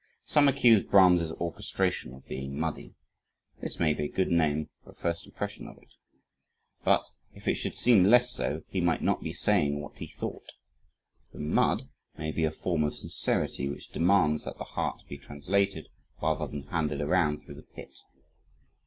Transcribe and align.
Some 0.25 0.47
accuse 0.47 0.81
Brahms' 0.81 1.31
orchestration 1.33 2.15
of 2.15 2.25
being 2.25 2.59
muddy. 2.59 2.95
This 3.61 3.79
may 3.79 3.93
be 3.93 4.05
a 4.05 4.11
good 4.11 4.31
name 4.31 4.69
for 4.83 4.89
a 4.89 4.95
first 4.95 5.27
impression 5.27 5.67
of 5.67 5.77
it. 5.77 5.93
But 6.83 7.03
if 7.35 7.47
it 7.47 7.53
should 7.53 7.77
seem 7.77 8.05
less 8.05 8.31
so, 8.31 8.63
he 8.67 8.81
might 8.81 9.03
not 9.03 9.21
be 9.21 9.31
saying 9.31 9.79
what 9.79 9.99
he 9.99 10.07
thought. 10.07 10.53
The 11.33 11.39
mud 11.39 11.83
may 12.17 12.31
be 12.31 12.45
a 12.45 12.51
form 12.51 12.83
of 12.83 12.95
sincerity 12.97 13.69
which 13.69 13.89
demands 13.89 14.45
that 14.45 14.57
the 14.57 14.63
heart 14.63 15.03
be 15.07 15.19
translated, 15.19 15.87
rather 16.19 16.47
than 16.47 16.63
handed 16.69 16.99
around 16.99 17.43
through 17.43 17.53
the 17.57 17.61
pit. 17.75 17.91